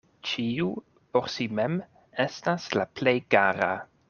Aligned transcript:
Ĉiu 0.27 0.69
por 1.17 1.29
si 1.33 1.47
mem 1.59 1.77
estas 2.27 2.69
la 2.81 2.89
plej 3.01 3.17
kara. 3.37 3.75